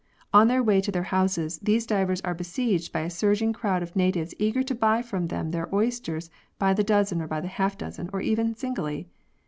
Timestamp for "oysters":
5.71-6.31